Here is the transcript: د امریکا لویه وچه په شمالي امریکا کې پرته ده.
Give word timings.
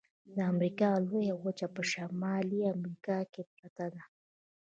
د 0.35 0.37
امریکا 0.51 0.89
لویه 1.07 1.35
وچه 1.43 1.67
په 1.75 1.81
شمالي 1.91 2.61
امریکا 2.75 3.17
کې 3.31 3.41
پرته 3.53 3.85
ده. 3.93 4.03